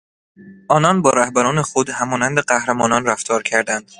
آنان 0.69 1.01
با 1.01 1.09
رهبران 1.09 1.61
خود 1.61 1.89
همانند 1.89 2.39
قهرمانان 2.39 3.05
رفتار 3.05 3.43
کردند. 3.43 3.89